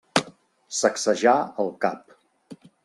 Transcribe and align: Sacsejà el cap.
Sacsejà 0.79 1.37
el 1.65 1.73
cap. 1.87 2.21